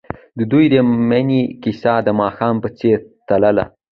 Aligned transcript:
د 0.37 0.39
دوی 0.51 0.65
د 0.73 0.75
مینې 1.09 1.41
کیسه 1.63 1.93
د 2.07 2.09
ماښام 2.21 2.55
په 2.63 2.69
څېر 2.79 2.97
تلله. 3.27 3.65